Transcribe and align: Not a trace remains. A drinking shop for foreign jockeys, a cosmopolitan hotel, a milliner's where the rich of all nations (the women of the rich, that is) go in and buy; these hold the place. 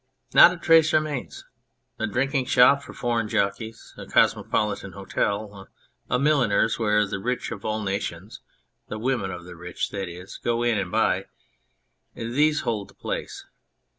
Not 0.33 0.51
a 0.51 0.57
trace 0.57 0.93
remains. 0.93 1.45
A 1.99 2.07
drinking 2.07 2.45
shop 2.45 2.81
for 2.81 2.91
foreign 2.91 3.29
jockeys, 3.29 3.93
a 3.99 4.07
cosmopolitan 4.07 4.93
hotel, 4.93 5.69
a 6.09 6.17
milliner's 6.17 6.79
where 6.79 7.05
the 7.05 7.19
rich 7.19 7.51
of 7.51 7.63
all 7.63 7.83
nations 7.83 8.39
(the 8.87 8.97
women 8.97 9.29
of 9.29 9.45
the 9.45 9.55
rich, 9.55 9.91
that 9.91 10.09
is) 10.09 10.39
go 10.43 10.63
in 10.63 10.79
and 10.79 10.91
buy; 10.91 11.25
these 12.15 12.61
hold 12.61 12.87
the 12.87 12.95
place. 12.95 13.45